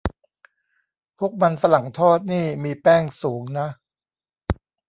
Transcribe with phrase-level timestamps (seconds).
[1.19, 3.67] พวกมันฝรั่งทอดนี่มีแป้งสูงนะ